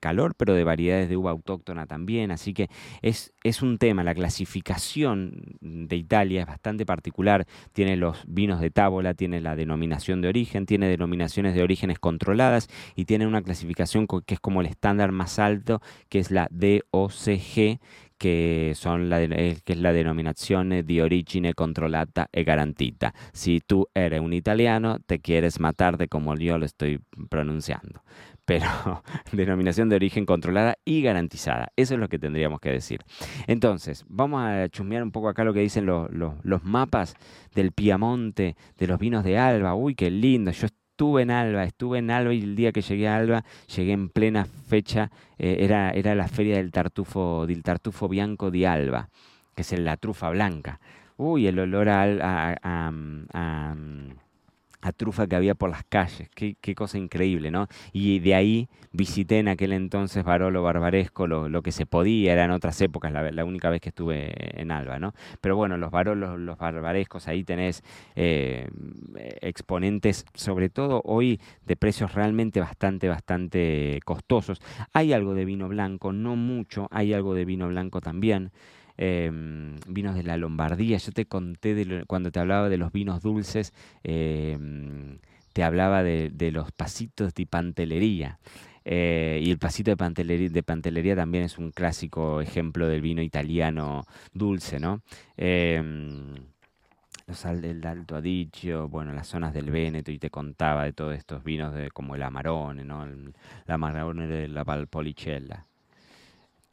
calor, 0.00 0.34
pero 0.36 0.54
de 0.54 0.62
variedades 0.62 1.08
de 1.08 1.16
uva 1.16 1.32
autóctona 1.32 1.86
también. 1.86 2.30
Así 2.30 2.54
que 2.54 2.68
es, 3.02 3.34
es 3.42 3.60
un 3.60 3.78
tema, 3.78 4.04
la 4.04 4.14
clasificación 4.14 5.56
de 5.60 5.96
Italia 5.96 6.42
es 6.42 6.46
bastante 6.46 6.86
particular. 6.86 7.44
Tiene 7.72 7.96
los 7.96 8.22
vinos 8.28 8.60
de 8.60 8.70
tábola, 8.70 9.14
tiene 9.14 9.40
la 9.40 9.56
denominación 9.56 10.20
de 10.20 10.28
origen, 10.28 10.64
tiene 10.64 10.88
denominaciones 10.88 11.54
de 11.56 11.62
orígenes 11.64 11.98
controladas 11.98 12.68
y 12.94 13.06
tiene 13.06 13.26
una 13.26 13.42
clasificación 13.42 14.06
que 14.06 14.34
es 14.34 14.40
como 14.40 14.60
el 14.60 14.68
estándar 14.68 15.10
más 15.10 15.40
alto, 15.40 15.82
que 16.08 16.20
es 16.20 16.30
la 16.30 16.46
DOCG, 16.52 17.80
que, 18.24 18.72
son 18.74 19.10
la, 19.10 19.22
eh, 19.22 19.58
que 19.66 19.74
es 19.74 19.78
la 19.78 19.92
denominación 19.92 20.70
de 20.70 21.02
origine 21.02 21.52
controlata 21.52 22.30
e 22.32 22.42
garantita. 22.42 23.12
Si 23.34 23.60
tú 23.60 23.88
eres 23.92 24.22
un 24.22 24.32
italiano, 24.32 24.96
te 25.04 25.18
quieres 25.18 25.60
matar 25.60 25.98
de 25.98 26.08
como 26.08 26.34
yo 26.34 26.56
lo 26.56 26.64
estoy 26.64 27.00
pronunciando. 27.28 28.02
Pero 28.46 28.64
denominación 29.32 29.90
de 29.90 29.96
origen 29.96 30.24
controlada 30.24 30.76
y 30.86 31.02
garantizada. 31.02 31.68
Eso 31.76 31.92
es 31.94 32.00
lo 32.00 32.08
que 32.08 32.18
tendríamos 32.18 32.60
que 32.60 32.70
decir. 32.70 33.00
Entonces, 33.46 34.06
vamos 34.08 34.42
a 34.42 34.70
chusmear 34.70 35.02
un 35.02 35.12
poco 35.12 35.28
acá 35.28 35.44
lo 35.44 35.52
que 35.52 35.60
dicen 35.60 35.84
los, 35.84 36.08
los 36.10 36.64
mapas 36.64 37.16
del 37.54 37.72
Piamonte, 37.72 38.56
de 38.78 38.86
los 38.86 38.98
vinos 38.98 39.22
de 39.22 39.36
Alba. 39.36 39.74
Uy, 39.74 39.94
qué 39.94 40.10
lindo. 40.10 40.50
Yo 40.50 40.66
estuve 40.94 41.22
en 41.22 41.32
Alba, 41.32 41.64
estuve 41.64 41.98
en 41.98 42.08
Alba 42.12 42.32
y 42.32 42.40
el 42.40 42.54
día 42.54 42.70
que 42.70 42.80
llegué 42.80 43.08
a 43.08 43.16
Alba 43.16 43.44
llegué 43.74 43.90
en 43.90 44.08
plena 44.08 44.44
fecha, 44.44 45.10
eh, 45.38 45.56
era, 45.58 45.90
era 45.90 46.14
la 46.14 46.28
feria 46.28 46.58
del 46.58 46.70
tartufo, 46.70 47.48
del 47.48 47.64
tartufo 47.64 48.08
bianco 48.08 48.52
de 48.52 48.64
Alba, 48.68 49.08
que 49.56 49.62
es 49.62 49.76
la 49.76 49.96
trufa 49.96 50.30
blanca. 50.30 50.78
Uy, 51.16 51.48
el 51.48 51.58
olor 51.58 51.88
a, 51.88 52.04
a 52.62 52.92
a 53.32 53.74
trufa 54.92 55.26
que 55.26 55.36
había 55.36 55.54
por 55.54 55.70
las 55.70 55.84
calles. 55.84 56.28
Qué, 56.34 56.56
qué, 56.60 56.74
cosa 56.74 56.98
increíble, 56.98 57.50
¿no? 57.50 57.68
Y 57.92 58.18
de 58.18 58.34
ahí 58.34 58.68
visité 58.92 59.38
en 59.38 59.48
aquel 59.48 59.72
entonces 59.72 60.24
Barolo 60.24 60.62
Barbaresco, 60.62 61.26
lo, 61.26 61.48
lo 61.48 61.62
que 61.62 61.72
se 61.72 61.86
podía, 61.86 62.32
eran 62.32 62.50
otras 62.50 62.80
épocas, 62.80 63.12
la, 63.12 63.30
la, 63.30 63.44
única 63.44 63.70
vez 63.70 63.80
que 63.80 63.90
estuve 63.90 64.60
en 64.60 64.70
Alba, 64.70 64.98
¿no? 64.98 65.14
Pero 65.40 65.56
bueno, 65.56 65.76
los 65.76 65.90
Barolos, 65.90 66.38
los 66.38 66.58
Barbarescos, 66.58 67.28
ahí 67.28 67.44
tenés 67.44 67.82
eh, 68.16 68.68
exponentes, 69.40 70.24
sobre 70.34 70.68
todo 70.68 71.02
hoy, 71.04 71.40
de 71.64 71.76
precios 71.76 72.14
realmente 72.14 72.60
bastante, 72.60 73.08
bastante 73.08 74.00
costosos. 74.04 74.60
Hay 74.92 75.12
algo 75.12 75.34
de 75.34 75.44
vino 75.44 75.68
blanco, 75.68 76.12
no 76.12 76.36
mucho, 76.36 76.88
hay 76.90 77.12
algo 77.12 77.34
de 77.34 77.44
vino 77.44 77.68
blanco 77.68 78.00
también. 78.00 78.50
Em, 78.96 79.76
vinos 79.88 80.14
de 80.14 80.22
la 80.22 80.36
Lombardía. 80.36 80.98
Yo 80.98 81.12
te 81.12 81.26
conté 81.26 81.74
de 81.74 82.04
cuando 82.06 82.30
te 82.30 82.38
hablaba 82.40 82.68
de 82.68 82.76
los 82.78 82.92
vinos 82.92 83.22
dulces, 83.22 83.72
em, 84.04 85.18
te 85.52 85.64
hablaba 85.64 86.02
de, 86.02 86.30
los 86.52 86.72
pasitos 86.72 87.34
de 87.34 87.46
pantelería. 87.46 88.38
Eh, 88.84 89.40
y 89.42 89.50
el 89.50 89.58
pasito 89.58 89.90
de 89.90 89.96
pantelería, 89.96 90.48
de 90.50 91.16
también 91.16 91.44
es 91.44 91.58
un 91.58 91.70
clásico 91.72 92.40
ejemplo 92.40 92.86
del 92.86 93.00
vino 93.00 93.22
italiano 93.22 94.04
dulce, 94.32 94.78
¿no? 94.78 95.02
Eh, 95.36 95.82
los 97.26 97.42
del 97.42 97.86
Alto 97.86 98.16
Adigio, 98.16 98.88
bueno, 98.88 99.12
las 99.12 99.28
zonas 99.28 99.54
del 99.54 99.70
Véneto, 99.70 100.12
y 100.12 100.18
te 100.18 100.30
contaba 100.30 100.84
de 100.84 100.92
todos 100.92 101.16
estos 101.16 101.42
vinos 101.42 101.74
de, 101.74 101.90
como 101.90 102.14
el 102.14 102.22
Amarone, 102.22 102.84
¿no? 102.84 103.04
El, 103.04 103.34
la 103.66 103.74
Amarone 103.74 104.26
de 104.26 104.48
la 104.48 104.64
Valpolicella 104.64 105.64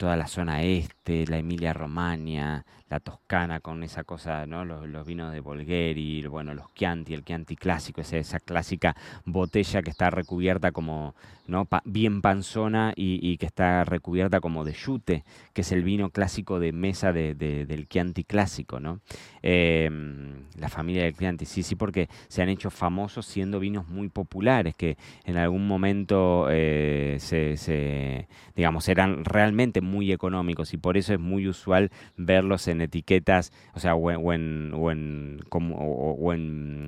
toda 0.02 0.16
la 0.16 0.26
zona 0.26 0.64
este, 0.64 1.28
la 1.28 1.38
Emilia 1.38 1.72
Romagna, 1.72 2.66
la 2.90 2.98
Toscana 2.98 3.60
con 3.60 3.84
esa 3.84 4.02
cosa, 4.02 4.46
¿no? 4.46 4.64
Los, 4.64 5.06
vinos 5.06 5.32
de 5.32 5.38
Bolgheri, 5.38 6.26
bueno, 6.26 6.54
los 6.54 6.74
Chianti, 6.74 7.14
el 7.14 7.24
Chianti 7.24 7.54
clásico, 7.54 8.00
esa, 8.00 8.16
esa 8.16 8.40
clásica 8.40 8.96
botella 9.24 9.80
que 9.80 9.90
está 9.90 10.10
recubierta 10.10 10.72
como, 10.72 11.14
¿no? 11.46 11.68
bien 11.84 12.20
panzona 12.20 12.92
y, 12.96 13.36
que 13.38 13.46
está 13.46 13.84
recubierta 13.84 14.40
como 14.40 14.64
de 14.64 14.72
yute, 14.72 15.24
que 15.52 15.62
es 15.62 15.72
el 15.72 15.84
vino 15.84 16.10
clásico 16.10 16.60
de 16.60 16.72
mesa 16.72 17.12
de, 17.12 17.34
del 17.34 17.88
Chianti 17.88 18.24
clásico, 18.24 18.80
¿no? 18.80 19.00
Em, 19.42 20.44
la 20.58 20.68
familia 20.68 21.04
del 21.04 21.16
Chianti, 21.16 21.46
sí, 21.46 21.62
sí, 21.62 21.74
porque 21.76 22.08
se 22.28 22.42
han 22.42 22.48
hecho 22.48 22.70
famosos 22.70 23.26
siendo 23.26 23.58
vinos 23.58 23.88
muy 23.88 24.08
populares, 24.08 24.74
que 24.76 24.96
en 25.24 25.36
algún 25.36 25.66
momento 25.66 26.48
eh, 26.50 27.16
se, 27.20 28.28
digamos, 28.54 28.88
eran 28.88 29.24
realmente 29.24 29.80
muy 29.80 29.91
económicos 30.12 30.72
y 30.72 30.78
por 30.78 30.96
eso 30.96 31.12
es 31.12 31.20
muy 31.20 31.48
usual 31.48 31.90
verlos 32.16 32.68
en 32.68 32.80
etiquetas, 32.80 33.52
o 33.74 33.80
sea, 33.80 33.94
o 33.94 34.10
en, 34.32 34.72
o 34.74 34.90
en, 34.90 35.40
como, 35.48 35.76
o, 35.76 36.32
en, 36.32 36.86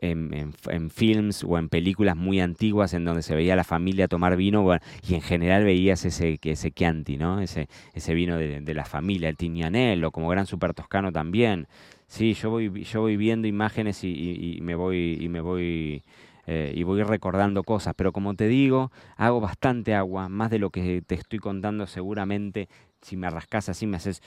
en, 0.00 0.90
films 0.90 1.44
o 1.44 1.58
en 1.58 1.68
películas 1.68 2.16
muy 2.16 2.40
antiguas 2.40 2.92
en 2.92 3.04
donde 3.04 3.22
se 3.22 3.34
veía 3.34 3.54
a 3.54 3.56
la 3.56 3.64
familia 3.64 4.08
tomar 4.08 4.36
vino 4.36 4.66
y 5.06 5.14
en 5.14 5.22
general 5.22 5.64
veías 5.64 6.04
ese, 6.04 6.38
ese 6.42 6.70
Chianti, 6.70 7.16
¿no? 7.16 7.40
Ese, 7.40 7.68
ese 7.94 8.14
vino 8.14 8.36
de, 8.36 8.60
de 8.60 8.74
la 8.74 8.84
familia, 8.84 9.28
el 9.28 9.36
Tignanello, 9.36 10.10
como 10.10 10.28
gran 10.28 10.46
super 10.46 10.74
toscano 10.74 11.12
también. 11.12 11.66
Sí, 12.08 12.34
yo 12.34 12.50
voy, 12.50 12.84
yo 12.84 13.00
voy 13.00 13.16
viendo 13.16 13.48
imágenes 13.48 14.04
y, 14.04 14.58
me 14.62 14.74
voy, 14.74 15.18
y 15.20 15.28
me 15.28 15.40
voy 15.40 16.02
eh, 16.46 16.72
y 16.74 16.82
voy 16.82 17.02
recordando 17.02 17.62
cosas, 17.64 17.94
pero 17.96 18.12
como 18.12 18.34
te 18.34 18.48
digo, 18.48 18.90
hago 19.16 19.40
bastante 19.40 19.94
agua, 19.94 20.28
más 20.28 20.50
de 20.50 20.58
lo 20.58 20.70
que 20.70 21.02
te 21.02 21.14
estoy 21.14 21.38
contando 21.38 21.86
seguramente, 21.86 22.68
si 23.02 23.16
me 23.16 23.30
rascas 23.30 23.68
así 23.68 23.86
me 23.86 23.96
haces 23.96 24.22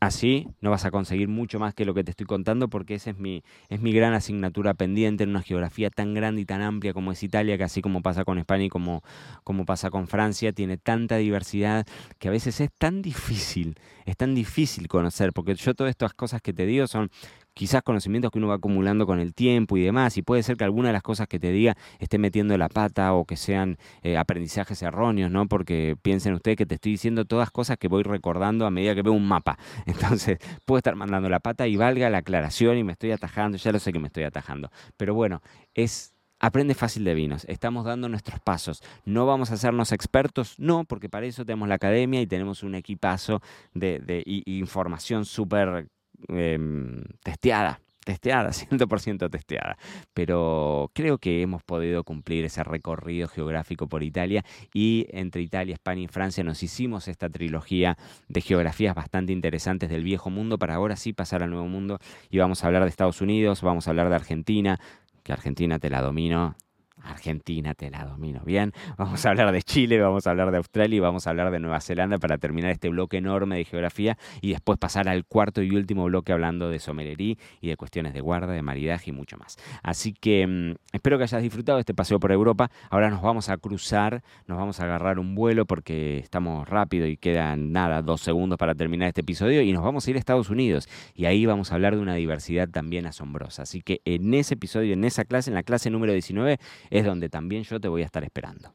así 0.00 0.48
no 0.60 0.70
vas 0.70 0.84
a 0.84 0.90
conseguir 0.90 1.28
mucho 1.28 1.58
más 1.58 1.74
que 1.74 1.84
lo 1.84 1.94
que 1.94 2.04
te 2.04 2.10
estoy 2.10 2.26
contando 2.26 2.68
porque 2.68 2.94
esa 2.94 3.10
es 3.10 3.18
mi, 3.18 3.42
es 3.68 3.80
mi 3.80 3.92
gran 3.92 4.14
asignatura 4.14 4.74
pendiente 4.74 5.24
en 5.24 5.30
una 5.30 5.42
geografía 5.42 5.90
tan 5.90 6.14
grande 6.14 6.42
y 6.42 6.44
tan 6.44 6.60
amplia 6.60 6.92
como 6.92 7.12
es 7.12 7.22
Italia, 7.22 7.56
que 7.56 7.64
así 7.64 7.82
como 7.82 8.02
pasa 8.02 8.24
con 8.24 8.38
España 8.38 8.64
y 8.64 8.68
como, 8.68 9.02
como 9.44 9.64
pasa 9.64 9.90
con 9.90 10.08
Francia, 10.08 10.52
tiene 10.52 10.76
tanta 10.76 11.16
diversidad 11.16 11.86
que 12.18 12.28
a 12.28 12.30
veces 12.30 12.60
es 12.60 12.70
tan 12.78 13.00
difícil, 13.00 13.76
es 14.04 14.16
tan 14.16 14.34
difícil 14.34 14.88
conocer, 14.88 15.32
porque 15.32 15.54
yo 15.54 15.74
todas 15.74 15.90
estas 15.90 16.14
cosas 16.14 16.42
que 16.42 16.52
te 16.52 16.66
digo 16.66 16.86
son 16.86 17.10
quizás 17.54 17.82
conocimientos 17.82 18.30
que 18.30 18.38
uno 18.38 18.48
va 18.48 18.54
acumulando 18.54 19.06
con 19.06 19.20
el 19.20 19.34
tiempo 19.34 19.76
y 19.76 19.82
demás, 19.82 20.16
y 20.16 20.22
puede 20.22 20.42
ser 20.42 20.56
que 20.56 20.64
alguna 20.64 20.88
de 20.88 20.94
las 20.94 21.02
cosas 21.02 21.28
que 21.28 21.38
te 21.38 21.50
diga 21.52 21.76
esté 21.98 22.18
metiendo 22.18 22.56
la 22.58 22.68
pata 22.68 23.12
o 23.14 23.24
que 23.24 23.36
sean 23.36 23.78
eh, 24.02 24.16
aprendizajes 24.16 24.82
erróneos, 24.82 25.30
¿no? 25.30 25.46
Porque 25.46 25.96
piensen 26.00 26.34
ustedes 26.34 26.56
que 26.56 26.66
te 26.66 26.76
estoy 26.76 26.92
diciendo 26.92 27.24
todas 27.24 27.50
cosas 27.50 27.78
que 27.78 27.88
voy 27.88 28.02
recordando 28.02 28.66
a 28.66 28.70
medida 28.70 28.94
que 28.94 29.02
veo 29.02 29.12
un 29.12 29.26
mapa. 29.26 29.58
Entonces, 29.86 30.38
puedo 30.64 30.78
estar 30.78 30.96
mandando 30.96 31.28
la 31.28 31.40
pata 31.40 31.66
y 31.66 31.76
valga 31.76 32.10
la 32.10 32.18
aclaración 32.18 32.78
y 32.78 32.84
me 32.84 32.92
estoy 32.92 33.12
atajando, 33.12 33.58
ya 33.58 33.72
lo 33.72 33.78
sé 33.78 33.92
que 33.92 33.98
me 33.98 34.08
estoy 34.08 34.24
atajando. 34.24 34.70
Pero 34.96 35.14
bueno, 35.14 35.42
es 35.74 36.12
Aprende 36.42 36.74
fácil 36.74 37.04
de 37.04 37.14
vinos. 37.14 37.44
Estamos 37.44 37.84
dando 37.84 38.08
nuestros 38.08 38.40
pasos. 38.40 38.82
No 39.04 39.26
vamos 39.26 39.52
a 39.52 39.54
hacernos 39.54 39.92
expertos, 39.92 40.58
no, 40.58 40.82
porque 40.82 41.08
para 41.08 41.24
eso 41.24 41.44
tenemos 41.44 41.68
la 41.68 41.76
academia 41.76 42.20
y 42.20 42.26
tenemos 42.26 42.64
un 42.64 42.74
equipazo 42.74 43.40
de, 43.74 44.24
información 44.46 45.24
súper 45.24 45.86
em, 46.28 47.02
testeada 47.22 47.80
testeada, 48.04 48.50
100% 48.52 49.30
testeada. 49.30 49.76
Pero 50.14 50.90
creo 50.94 51.18
que 51.18 51.42
hemos 51.42 51.62
podido 51.62 52.04
cumplir 52.04 52.44
ese 52.44 52.62
recorrido 52.64 53.28
geográfico 53.28 53.88
por 53.88 54.02
Italia 54.02 54.44
y 54.72 55.06
entre 55.10 55.42
Italia, 55.42 55.74
España 55.74 56.02
y 56.02 56.08
Francia 56.08 56.44
nos 56.44 56.62
hicimos 56.62 57.08
esta 57.08 57.28
trilogía 57.28 57.96
de 58.28 58.40
geografías 58.40 58.94
bastante 58.94 59.32
interesantes 59.32 59.90
del 59.90 60.04
viejo 60.04 60.30
mundo 60.30 60.58
para 60.58 60.74
ahora 60.74 60.96
sí 60.96 61.12
pasar 61.12 61.42
al 61.42 61.50
nuevo 61.50 61.66
mundo 61.66 61.98
y 62.30 62.38
vamos 62.38 62.62
a 62.62 62.66
hablar 62.66 62.82
de 62.82 62.88
Estados 62.88 63.20
Unidos, 63.20 63.62
vamos 63.62 63.86
a 63.86 63.90
hablar 63.90 64.08
de 64.08 64.16
Argentina, 64.16 64.80
que 65.22 65.32
Argentina 65.32 65.78
te 65.78 65.90
la 65.90 66.02
domino 66.02 66.56
Argentina 67.04 67.74
te 67.74 67.90
la 67.90 68.04
domino 68.04 68.40
bien. 68.44 68.72
Vamos 68.96 69.24
a 69.24 69.30
hablar 69.30 69.52
de 69.52 69.62
Chile, 69.62 70.00
vamos 70.00 70.26
a 70.26 70.30
hablar 70.30 70.50
de 70.50 70.58
Australia 70.58 70.96
y 70.96 71.00
vamos 71.00 71.26
a 71.26 71.30
hablar 71.30 71.50
de 71.50 71.60
Nueva 71.60 71.80
Zelanda 71.80 72.18
para 72.18 72.38
terminar 72.38 72.70
este 72.70 72.88
bloque 72.88 73.18
enorme 73.18 73.56
de 73.56 73.64
geografía 73.64 74.16
y 74.40 74.50
después 74.52 74.78
pasar 74.78 75.08
al 75.08 75.24
cuarto 75.24 75.62
y 75.62 75.70
último 75.74 76.04
bloque 76.04 76.32
hablando 76.32 76.70
de 76.70 76.78
somelería 76.78 77.36
y 77.60 77.68
de 77.68 77.76
cuestiones 77.76 78.14
de 78.14 78.20
guarda, 78.20 78.52
de 78.52 78.62
maridaje 78.62 79.10
y 79.10 79.12
mucho 79.12 79.36
más. 79.36 79.56
Así 79.82 80.12
que 80.12 80.46
mm, 80.46 80.74
espero 80.92 81.18
que 81.18 81.24
hayas 81.24 81.42
disfrutado 81.42 81.78
este 81.78 81.94
paseo 81.94 82.18
por 82.20 82.32
Europa. 82.32 82.70
Ahora 82.90 83.10
nos 83.10 83.22
vamos 83.22 83.48
a 83.48 83.56
cruzar, 83.56 84.22
nos 84.46 84.58
vamos 84.58 84.80
a 84.80 84.84
agarrar 84.84 85.18
un 85.18 85.34
vuelo 85.34 85.66
porque 85.66 86.18
estamos 86.18 86.68
rápido 86.68 87.06
y 87.06 87.16
quedan 87.16 87.72
nada, 87.72 88.02
dos 88.02 88.20
segundos 88.20 88.58
para 88.58 88.74
terminar 88.74 89.08
este 89.08 89.22
episodio 89.22 89.62
y 89.62 89.72
nos 89.72 89.82
vamos 89.82 90.06
a 90.06 90.10
ir 90.10 90.16
a 90.16 90.18
Estados 90.18 90.50
Unidos 90.50 90.88
y 91.14 91.26
ahí 91.26 91.46
vamos 91.46 91.72
a 91.72 91.74
hablar 91.74 91.96
de 91.96 92.02
una 92.02 92.14
diversidad 92.14 92.68
también 92.68 93.06
asombrosa. 93.06 93.62
Así 93.62 93.82
que 93.82 94.00
en 94.04 94.32
ese 94.34 94.54
episodio, 94.54 94.92
en 94.92 95.04
esa 95.04 95.24
clase, 95.24 95.50
en 95.50 95.54
la 95.54 95.62
clase 95.62 95.90
número 95.90 96.12
19, 96.12 96.58
es 96.92 97.06
donde 97.06 97.28
también 97.28 97.64
yo 97.64 97.80
te 97.80 97.88
voy 97.88 98.02
a 98.02 98.04
estar 98.04 98.22
esperando. 98.22 98.74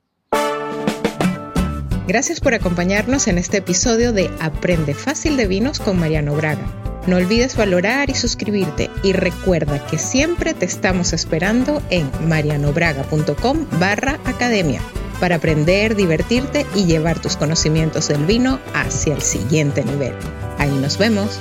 Gracias 2.07 2.39
por 2.39 2.53
acompañarnos 2.53 3.27
en 3.27 3.37
este 3.37 3.57
episodio 3.57 4.11
de 4.11 4.31
Aprende 4.39 4.93
Fácil 4.93 5.37
de 5.37 5.45
Vinos 5.45 5.79
con 5.79 5.99
Mariano 5.99 6.35
Braga. 6.35 6.65
No 7.05 7.17
olvides 7.17 7.55
valorar 7.55 8.09
y 8.09 8.15
suscribirte 8.15 8.89
y 9.03 9.13
recuerda 9.13 9.85
que 9.85 9.97
siempre 9.97 10.53
te 10.53 10.65
estamos 10.65 11.13
esperando 11.13 11.81
en 11.89 12.09
marianobraga.com 12.27 13.65
barra 13.79 14.19
academia 14.25 14.81
para 15.19 15.35
aprender, 15.35 15.95
divertirte 15.95 16.65
y 16.75 16.85
llevar 16.85 17.19
tus 17.21 17.37
conocimientos 17.37 18.07
del 18.07 18.25
vino 18.25 18.59
hacia 18.73 19.13
el 19.13 19.21
siguiente 19.21 19.83
nivel. 19.83 20.13
Ahí 20.57 20.71
nos 20.71 20.97
vemos. 20.97 21.39